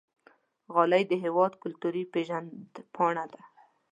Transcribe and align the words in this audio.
غالۍ 0.73 1.03
د 1.07 1.13
هېواد 1.23 1.53
کلتوري 1.63 2.03
پیژند 2.13 2.53
پاڼه 2.95 3.25
ده. 3.33 3.41